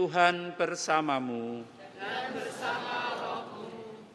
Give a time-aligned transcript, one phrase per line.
[0.00, 1.60] Tuhan bersamamu.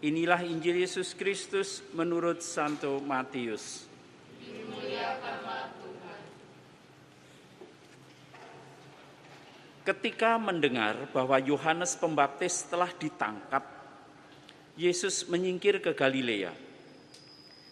[0.01, 3.85] Inilah Injil Yesus Kristus menurut Santo Matius.
[9.85, 13.61] Ketika mendengar bahwa Yohanes Pembaptis telah ditangkap,
[14.81, 16.49] Yesus menyingkir ke Galilea.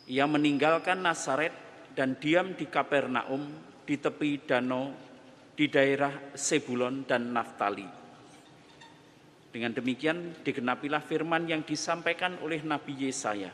[0.05, 1.57] Ia meninggalkan Nazaret
[1.97, 3.41] dan diam di Kapernaum
[3.89, 4.93] di tepi danau
[5.57, 8.02] di daerah Sebulon dan Naftali.
[9.53, 13.53] Dengan demikian digenapilah firman yang disampaikan oleh Nabi Yesaya.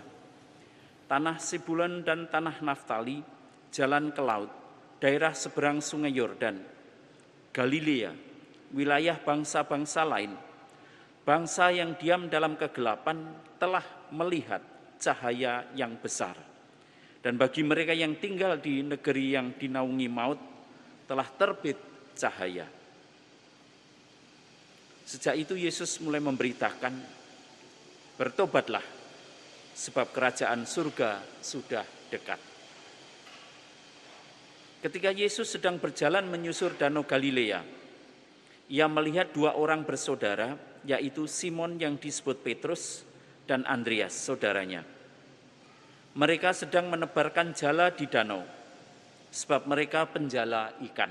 [1.11, 3.19] Tanah Sebulon dan tanah Naftali,
[3.67, 4.47] jalan ke laut,
[5.03, 6.55] daerah seberang sungai Yordan,
[7.51, 8.15] Galilea,
[8.71, 10.31] wilayah bangsa-bangsa lain,
[11.27, 13.83] bangsa yang diam dalam kegelapan telah
[14.15, 14.63] melihat
[14.95, 16.39] cahaya yang besar.
[17.19, 20.39] Dan bagi mereka yang tinggal di negeri yang dinaungi maut,
[21.03, 21.75] telah terbit
[22.15, 22.78] cahaya.
[25.09, 26.93] Sejak itu Yesus mulai memberitakan,
[28.13, 28.85] bertobatlah,
[29.73, 31.81] sebab kerajaan surga sudah
[32.13, 32.37] dekat.
[34.85, 37.65] Ketika Yesus sedang berjalan menyusur danau Galilea,
[38.69, 40.53] ia melihat dua orang bersaudara,
[40.85, 43.01] yaitu Simon yang disebut Petrus
[43.49, 44.85] dan Andreas, saudaranya.
[46.13, 48.45] Mereka sedang menebarkan jala di danau,
[49.33, 51.09] sebab mereka penjala ikan.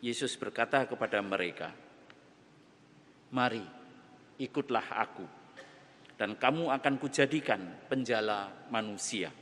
[0.00, 1.68] Yesus berkata kepada mereka,
[3.34, 3.64] "Mari,
[4.38, 5.26] ikutlah aku,
[6.16, 9.32] dan kamu akan kujadikan penjala manusia."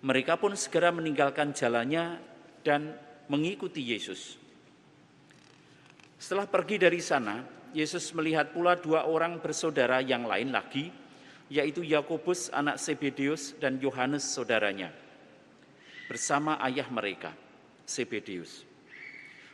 [0.00, 2.16] Mereka pun segera meninggalkan jalannya
[2.64, 2.96] dan
[3.28, 4.40] mengikuti Yesus.
[6.16, 7.44] Setelah pergi dari sana,
[7.76, 10.90] Yesus melihat pula dua orang bersaudara yang lain lagi,
[11.52, 14.90] yaitu Yakobus anak Sebedeus dan Yohanes saudaranya,
[16.08, 17.36] bersama ayah mereka,
[17.84, 18.69] Sebedeus.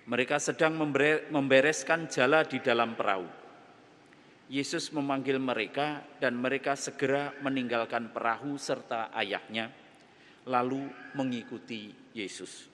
[0.07, 0.79] Mereka sedang
[1.31, 3.27] membereskan jala di dalam perahu.
[4.47, 9.67] Yesus memanggil mereka dan mereka segera meninggalkan perahu serta ayahnya,
[10.47, 10.87] lalu
[11.19, 12.71] mengikuti Yesus.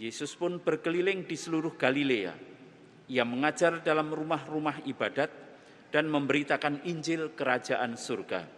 [0.00, 2.32] Yesus pun berkeliling di seluruh Galilea.
[3.12, 5.28] Ia mengajar dalam rumah-rumah ibadat
[5.92, 8.48] dan memberitakan Injil kerajaan surga,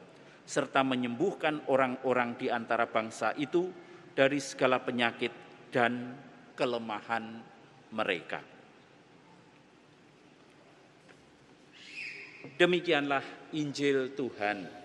[0.46, 3.66] serta menyembuhkan orang-orang di antara bangsa itu
[4.14, 5.34] dari segala penyakit
[5.74, 6.14] dan
[6.54, 7.40] kelemahan
[7.92, 8.40] mereka.
[12.58, 13.22] Demikianlah
[13.54, 14.82] Injil Tuhan.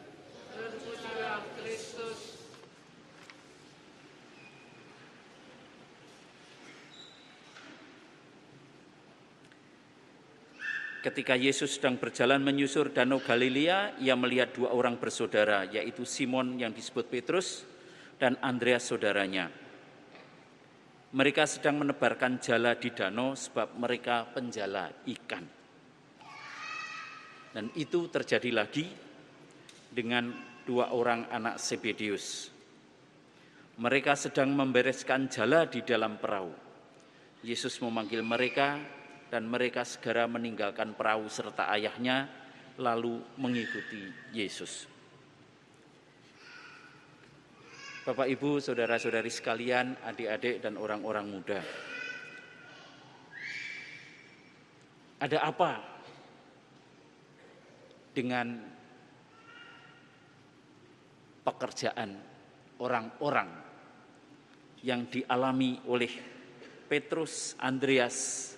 [11.07, 16.75] Ketika Yesus sedang berjalan menyusur danau Galilea, ia melihat dua orang bersaudara, yaitu Simon yang
[16.75, 17.63] disebut Petrus
[18.19, 19.66] dan Andreas saudaranya.
[21.07, 25.45] Mereka sedang menebarkan jala di danau sebab mereka penjala ikan.
[27.55, 28.85] Dan itu terjadi lagi
[29.87, 30.35] dengan
[30.67, 32.51] dua orang anak Sebedius.
[33.79, 36.51] Mereka sedang membereskan jala di dalam perahu.
[37.39, 38.75] Yesus memanggil mereka
[39.31, 42.27] dan mereka segera meninggalkan perahu serta ayahnya
[42.75, 44.96] lalu mengikuti Yesus.
[48.07, 51.59] Bapak, Ibu, saudara-saudari sekalian, adik-adik dan orang-orang muda.
[55.19, 55.83] Ada apa
[58.15, 58.63] dengan
[61.43, 62.15] pekerjaan
[62.79, 63.51] orang-orang
[64.87, 66.15] yang dialami oleh
[66.87, 68.55] Petrus, Andreas,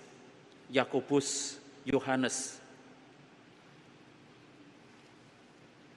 [0.70, 1.58] Yakobus,
[1.90, 2.62] Yohanes.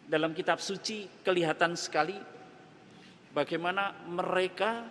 [0.09, 2.33] Dalam kitab suci kelihatan sekali
[3.34, 4.88] bagaimana mereka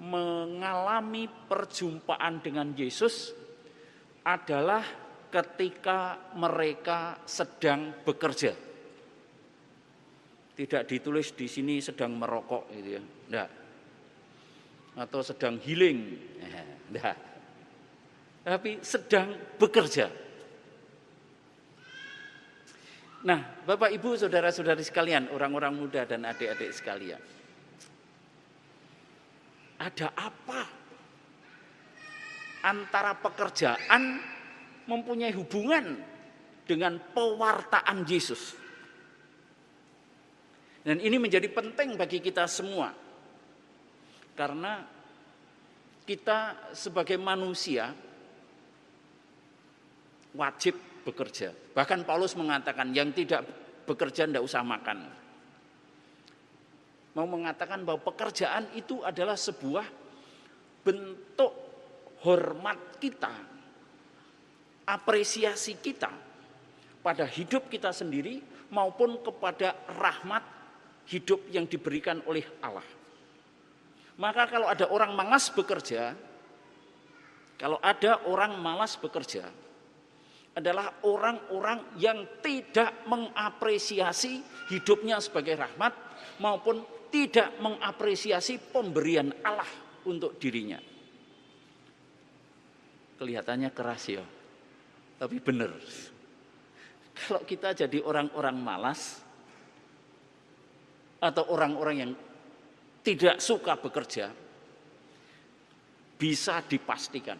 [0.00, 3.36] mengalami perjumpaan dengan Yesus
[4.24, 4.80] adalah
[5.28, 8.56] ketika mereka sedang bekerja.
[10.56, 13.02] Tidak ditulis di sini sedang merokok gitu ya.
[13.02, 13.50] Enggak.
[14.96, 15.98] Atau sedang healing.
[16.92, 17.30] Enggak
[18.40, 20.08] tapi sedang bekerja.
[23.20, 27.20] Nah, Bapak Ibu, saudara-saudari sekalian, orang-orang muda dan adik-adik sekalian.
[29.80, 30.60] Ada apa
[32.60, 34.20] antara pekerjaan
[34.84, 35.96] mempunyai hubungan
[36.68, 38.60] dengan pewartaan Yesus?
[40.84, 42.92] Dan ini menjadi penting bagi kita semua.
[44.36, 44.84] Karena
[46.04, 47.92] kita sebagai manusia
[50.36, 51.52] wajib bekerja.
[51.72, 53.44] Bahkan Paulus mengatakan yang tidak
[53.84, 54.98] bekerja tidak usah makan.
[57.10, 59.82] Mau mengatakan bahwa pekerjaan itu adalah sebuah
[60.86, 61.52] bentuk
[62.22, 63.32] hormat kita,
[64.86, 66.12] apresiasi kita
[67.00, 68.38] pada hidup kita sendiri
[68.70, 70.44] maupun kepada rahmat
[71.10, 72.86] hidup yang diberikan oleh Allah.
[74.20, 76.14] Maka kalau ada orang malas bekerja,
[77.58, 79.48] kalau ada orang malas bekerja,
[80.54, 85.94] adalah orang-orang yang tidak mengapresiasi hidupnya sebagai rahmat
[86.42, 89.68] maupun tidak mengapresiasi pemberian Allah
[90.06, 90.78] untuk dirinya.
[93.20, 94.24] Kelihatannya keras ya,
[95.20, 95.76] tapi benar.
[97.12, 99.20] Kalau kita jadi orang-orang malas
[101.20, 102.12] atau orang-orang yang
[103.04, 104.32] tidak suka bekerja,
[106.16, 107.36] bisa dipastikan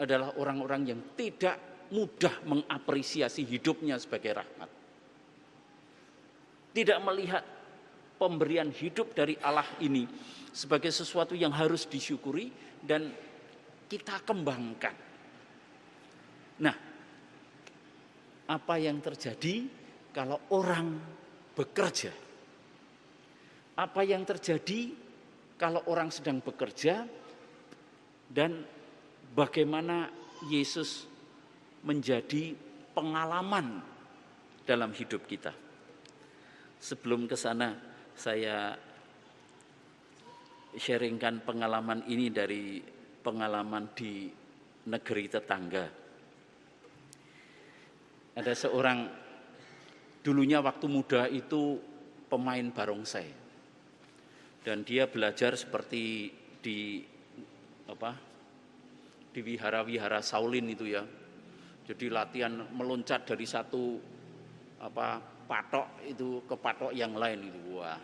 [0.00, 4.70] adalah orang-orang yang tidak mudah mengapresiasi hidupnya sebagai rahmat.
[6.72, 7.44] Tidak melihat
[8.20, 10.04] pemberian hidup dari Allah ini
[10.52, 12.52] sebagai sesuatu yang harus disyukuri
[12.84, 13.08] dan
[13.88, 14.92] kita kembangkan.
[16.60, 16.76] Nah,
[18.44, 19.64] apa yang terjadi
[20.12, 21.00] kalau orang
[21.56, 22.12] bekerja?
[23.80, 24.92] Apa yang terjadi
[25.56, 27.08] kalau orang sedang bekerja
[28.28, 28.60] dan
[29.32, 30.12] bagaimana
[30.52, 31.08] Yesus
[31.80, 32.52] menjadi
[32.92, 33.80] pengalaman
[34.68, 35.56] dalam hidup kita.
[36.80, 37.89] Sebelum ke sana
[38.20, 38.76] saya
[40.76, 42.84] sharingkan pengalaman ini dari
[43.24, 44.28] pengalaman di
[44.92, 45.86] negeri tetangga.
[48.36, 49.08] Ada seorang
[50.20, 51.80] dulunya waktu muda itu
[52.28, 53.40] pemain barongsai.
[54.60, 56.28] Dan dia belajar seperti
[56.60, 57.00] di
[57.88, 58.12] apa?
[59.32, 61.00] Di wihara-wihara Saulin itu ya.
[61.88, 63.96] Jadi latihan meloncat dari satu
[64.84, 67.98] apa patok itu ke patok yang lain itu wah.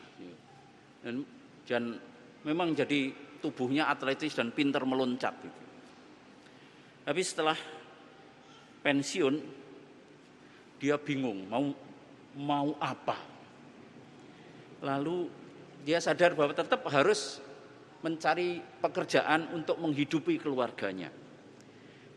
[1.06, 1.22] Dan,
[1.62, 1.94] dan
[2.42, 5.60] memang jadi tubuhnya atletis dan pintar meloncat gitu.
[7.06, 7.54] Tapi setelah
[8.82, 9.34] pensiun
[10.82, 11.70] dia bingung mau
[12.34, 13.14] mau apa.
[14.82, 15.30] Lalu
[15.86, 17.38] dia sadar bahwa tetap harus
[18.02, 21.14] mencari pekerjaan untuk menghidupi keluarganya.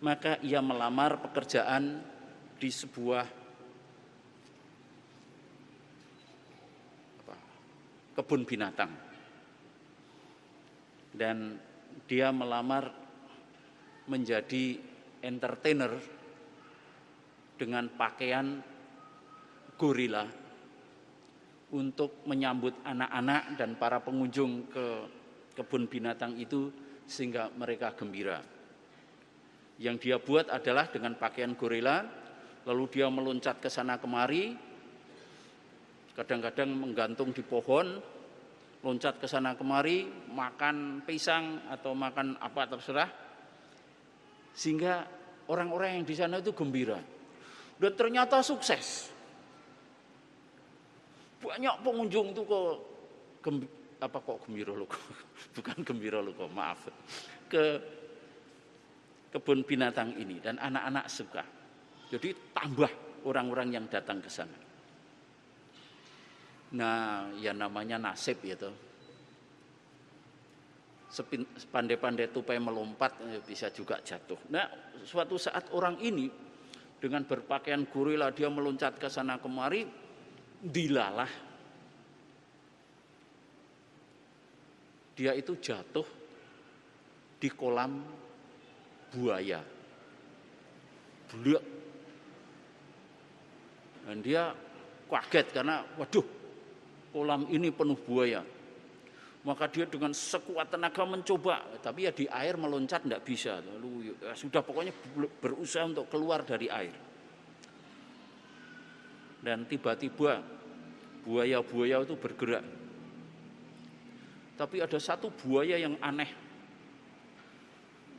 [0.02, 2.02] Maka ia melamar pekerjaan
[2.58, 3.39] di sebuah
[8.20, 8.92] kebun binatang.
[11.16, 11.56] Dan
[12.04, 12.92] dia melamar
[14.12, 14.76] menjadi
[15.24, 15.96] entertainer
[17.56, 18.60] dengan pakaian
[19.80, 20.28] gorila
[21.72, 24.86] untuk menyambut anak-anak dan para pengunjung ke
[25.56, 26.74] kebun binatang itu
[27.08, 28.44] sehingga mereka gembira.
[29.80, 32.04] Yang dia buat adalah dengan pakaian gorila,
[32.68, 34.58] lalu dia meloncat ke sana kemari,
[36.20, 37.96] kadang-kadang menggantung di pohon,
[38.84, 40.04] loncat ke sana kemari,
[40.36, 43.10] makan pisang atau makan apa terserah,
[44.52, 45.08] sehingga
[45.48, 47.00] orang-orang yang di sana itu gembira.
[47.80, 49.08] Dan ternyata sukses.
[51.40, 52.72] Banyak pengunjung itu kok
[53.40, 53.64] gembi,
[54.04, 54.84] apa kok gembira lo
[55.56, 56.92] bukan gembira lo kok maaf
[57.48, 57.64] ke
[59.32, 61.44] kebun binatang ini dan anak-anak suka.
[62.12, 64.69] Jadi tambah orang-orang yang datang ke sana.
[66.70, 68.76] Nah, ya namanya nasib tuh.
[71.74, 74.38] Pandai-pandai tupai melompat eh, bisa juga jatuh.
[74.54, 74.70] Nah,
[75.02, 76.30] suatu saat orang ini
[77.00, 79.88] dengan berpakaian gorila dia meloncat ke sana kemari
[80.60, 81.32] dilalah
[85.16, 86.08] dia itu jatuh
[87.40, 88.04] di kolam
[89.16, 89.64] buaya
[91.30, 91.64] Beliau.
[94.04, 94.52] dan dia
[95.08, 96.39] kaget karena waduh
[97.10, 98.42] kolam ini penuh buaya.
[99.40, 103.64] Maka dia dengan sekuat tenaga mencoba tapi ya di air meloncat tidak bisa.
[103.64, 104.92] Lalu ya, sudah pokoknya
[105.40, 106.96] berusaha untuk keluar dari air.
[109.40, 110.44] Dan tiba-tiba
[111.24, 112.66] buaya-buaya itu bergerak.
[114.60, 116.28] Tapi ada satu buaya yang aneh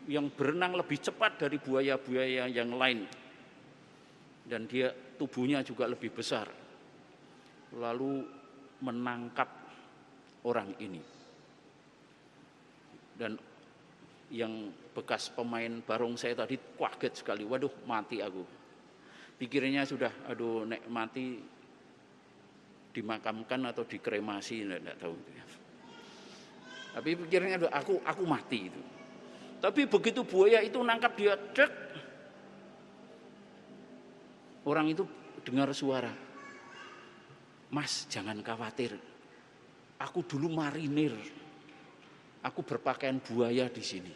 [0.09, 3.04] yang berenang lebih cepat dari buaya-buaya yang lain.
[4.49, 6.49] Dan dia tubuhnya juga lebih besar.
[7.76, 8.39] Lalu
[8.80, 9.49] menangkap
[10.44, 11.02] orang ini.
[13.16, 13.37] Dan
[14.32, 18.42] yang bekas pemain barong saya tadi kaget sekali, waduh mati aku.
[19.37, 21.40] Pikirnya sudah, aduh nek mati
[22.90, 25.16] dimakamkan atau dikremasi, tidak tahu.
[26.90, 28.82] Tapi pikirnya aduh aku aku mati itu.
[29.60, 31.72] Tapi begitu buaya itu nangkap dia, cek.
[34.64, 35.04] Orang itu
[35.44, 36.29] dengar suara.
[37.70, 38.98] Mas, jangan khawatir
[40.00, 41.12] Aku dulu marinir.
[42.40, 44.14] Aku berpakaian buaya di sini.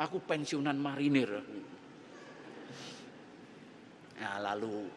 [0.00, 1.28] Aku pensiunan marinir.
[4.16, 4.88] Nah, lalu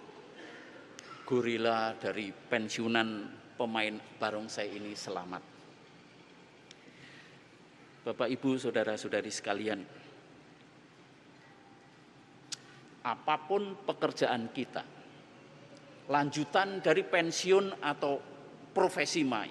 [1.28, 3.28] gorila dari pensiunan
[3.60, 5.44] pemain barongsai ini selamat.
[8.08, 9.84] Bapak, Ibu, saudara-saudari sekalian,
[13.04, 14.99] apa pun pekerjaan kita,
[16.10, 18.18] lanjutan dari pensiun atau
[18.74, 19.50] profesi mai,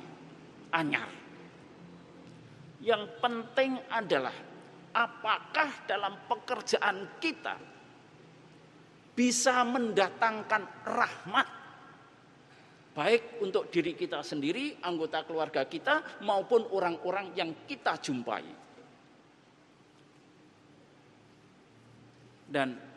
[0.75, 1.11] anyar.
[2.83, 4.35] Yang penting adalah
[4.95, 7.55] apakah dalam pekerjaan kita
[9.15, 11.49] bisa mendatangkan rahmat
[12.99, 18.43] baik untuk diri kita sendiri, anggota keluarga kita, maupun orang-orang yang kita jumpai.
[22.51, 22.88] Dan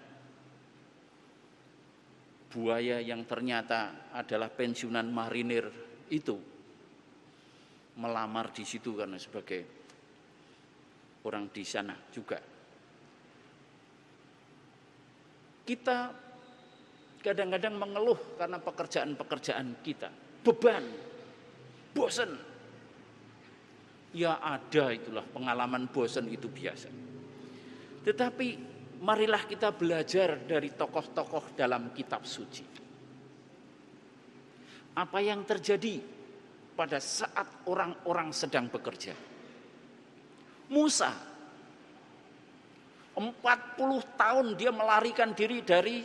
[2.52, 5.72] buaya yang ternyata adalah pensiunan marinir
[6.12, 6.36] itu
[7.96, 9.64] melamar di situ karena sebagai
[11.24, 12.40] orang di sana juga.
[15.62, 15.98] Kita
[17.22, 20.10] kadang-kadang mengeluh karena pekerjaan-pekerjaan kita.
[20.42, 20.84] Beban,
[21.96, 22.32] bosan.
[24.12, 26.92] Ya ada itulah pengalaman bosan itu biasa.
[28.04, 28.71] Tetapi
[29.02, 32.66] marilah kita belajar dari tokoh-tokoh dalam kitab suci.
[34.92, 35.98] Apa yang terjadi
[36.78, 39.16] pada saat orang-orang sedang bekerja.
[40.72, 41.12] Musa
[43.12, 43.28] 40
[44.16, 46.00] tahun dia melarikan diri dari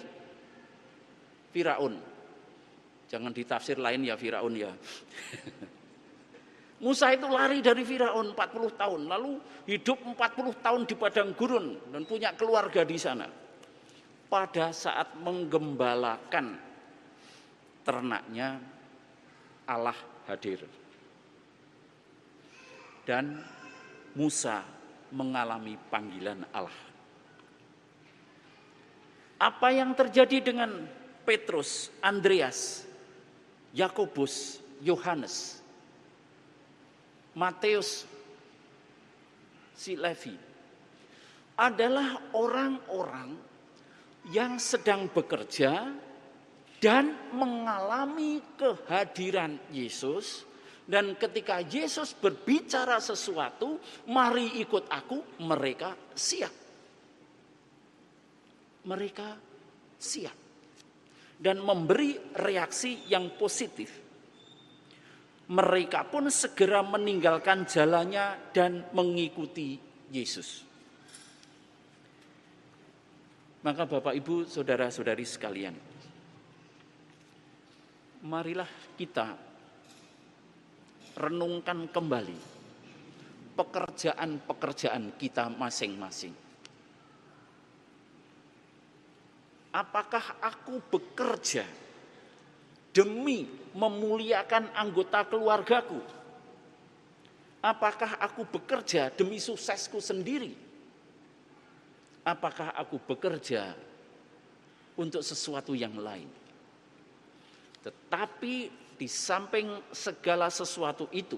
[1.54, 1.94] Firaun.
[3.06, 4.72] Jangan ditafsir lain ya Firaun ya.
[6.76, 12.04] Musa itu lari dari Firaun 40 tahun, lalu hidup 40 tahun di padang gurun dan
[12.04, 13.24] punya keluarga di sana.
[14.26, 16.58] Pada saat menggembalakan
[17.80, 18.60] ternaknya
[19.64, 19.96] Allah
[20.28, 20.68] hadir.
[23.06, 23.40] Dan
[24.18, 24.66] Musa
[25.14, 26.82] mengalami panggilan Allah.
[29.36, 30.90] Apa yang terjadi dengan
[31.22, 32.84] Petrus, Andreas,
[33.72, 35.60] Yakobus, Yohanes,
[37.36, 38.08] Matius,
[39.76, 40.32] si Levi
[41.60, 43.36] adalah orang-orang
[44.32, 45.92] yang sedang bekerja
[46.80, 50.48] dan mengalami kehadiran Yesus
[50.86, 56.54] dan ketika Yesus berbicara sesuatu, mari ikut aku, mereka siap.
[58.86, 59.28] Mereka
[59.98, 60.38] siap
[61.36, 64.05] dan memberi reaksi yang positif.
[65.46, 69.78] Mereka pun segera meninggalkan jalannya dan mengikuti
[70.10, 70.66] Yesus.
[73.62, 75.74] Maka Bapak Ibu, saudara-saudari sekalian,
[78.26, 79.38] marilah kita
[81.18, 82.38] renungkan kembali
[83.54, 86.46] pekerjaan-pekerjaan kita masing-masing
[89.76, 91.68] apakah aku bekerja
[92.96, 93.44] demi
[93.76, 96.00] memuliakan anggota keluargaku?
[97.60, 100.56] Apakah aku bekerja demi suksesku sendiri?
[102.24, 103.76] Apakah aku bekerja
[104.96, 106.30] untuk sesuatu yang lain?
[107.84, 108.54] Tetapi
[108.96, 111.36] di samping segala sesuatu itu,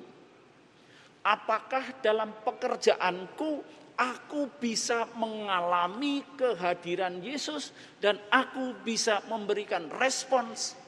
[1.26, 3.66] apakah dalam pekerjaanku
[3.98, 10.78] aku bisa mengalami kehadiran Yesus dan aku bisa memberikan respons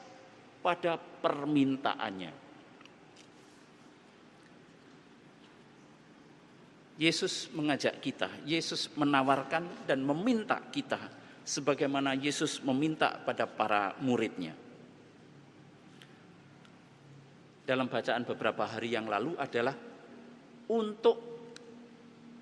[0.61, 2.31] pada permintaannya.
[7.01, 11.01] Yesus mengajak kita, Yesus menawarkan dan meminta kita
[11.41, 14.53] sebagaimana Yesus meminta pada para muridnya.
[17.65, 19.73] Dalam bacaan beberapa hari yang lalu adalah
[20.69, 21.17] untuk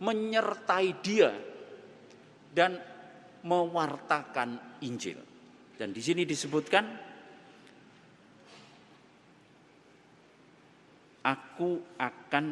[0.04, 1.32] menyertai dia
[2.52, 2.76] dan
[3.48, 5.20] mewartakan Injil.
[5.80, 7.09] Dan di sini disebutkan
[11.30, 12.46] aku akan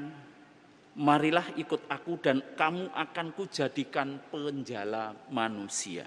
[0.97, 6.05] marilah ikut aku dan kamu akan kujadikan penjala manusia.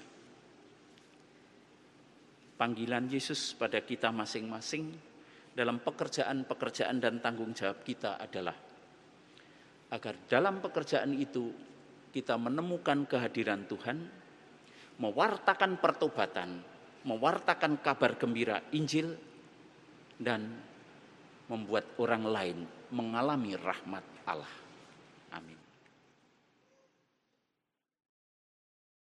[2.55, 4.93] Panggilan Yesus pada kita masing-masing
[5.51, 8.53] dalam pekerjaan-pekerjaan dan tanggung jawab kita adalah
[9.91, 11.51] agar dalam pekerjaan itu
[12.11, 13.97] kita menemukan kehadiran Tuhan,
[14.99, 16.63] mewartakan pertobatan,
[17.07, 19.15] mewartakan kabar gembira Injil,
[20.21, 20.70] dan
[21.51, 22.57] membuat orang lain
[22.95, 24.70] mengalami rahmat Allah.